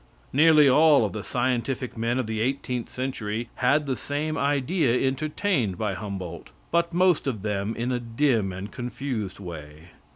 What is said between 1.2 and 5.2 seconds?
scientific men of the eighteenth century had the same idea